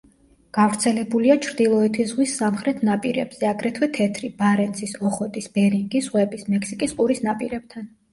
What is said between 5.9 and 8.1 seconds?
ზღვების, მექსიკის ყურის ნაპირებთან.